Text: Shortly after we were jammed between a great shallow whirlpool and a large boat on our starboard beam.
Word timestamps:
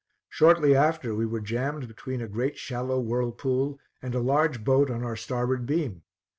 Shortly 0.29 0.75
after 0.75 1.13
we 1.13 1.27
were 1.27 1.41
jammed 1.41 1.87
between 1.87 2.21
a 2.21 2.27
great 2.27 2.57
shallow 2.57 2.99
whirlpool 2.99 3.77
and 4.01 4.15
a 4.15 4.19
large 4.19 4.63
boat 4.63 4.89
on 4.89 5.03
our 5.03 5.15
starboard 5.15 5.67
beam. 5.67 6.01